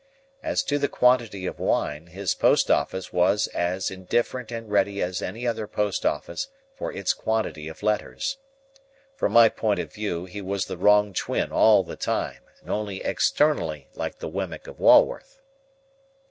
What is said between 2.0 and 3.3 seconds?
his post office